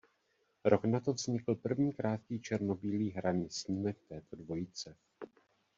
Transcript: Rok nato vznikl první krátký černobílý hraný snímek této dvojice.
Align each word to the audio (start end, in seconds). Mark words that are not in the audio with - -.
Rok 0.65 0.83
nato 0.83 1.13
vznikl 1.13 1.55
první 1.55 1.93
krátký 1.93 2.39
černobílý 2.39 3.11
hraný 3.11 3.49
snímek 3.49 3.97
této 4.09 4.35
dvojice. 4.35 4.95